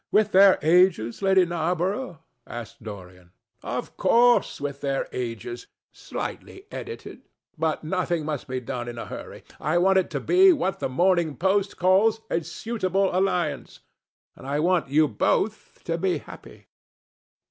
"With 0.11 0.31
their 0.31 0.57
ages, 0.63 1.21
Lady 1.21 1.45
Narborough?" 1.45 2.23
asked 2.47 2.81
Dorian. 2.81 3.33
"Of 3.61 3.97
course, 3.97 4.59
with 4.59 4.81
their 4.81 5.07
ages, 5.11 5.67
slightly 5.91 6.65
edited. 6.71 7.29
But 7.55 7.83
nothing 7.83 8.25
must 8.25 8.47
be 8.47 8.59
done 8.61 8.87
in 8.87 8.97
a 8.97 9.05
hurry. 9.05 9.43
I 9.59 9.77
want 9.77 9.99
it 9.99 10.09
to 10.09 10.19
be 10.19 10.53
what 10.53 10.79
The 10.79 10.89
Morning 10.89 11.37
Post 11.37 11.77
calls 11.77 12.19
a 12.31 12.43
suitable 12.43 13.15
alliance, 13.15 13.81
and 14.35 14.47
I 14.47 14.59
want 14.59 14.89
you 14.89 15.07
both 15.07 15.83
to 15.83 15.99
be 15.99 16.17
happy." 16.17 16.65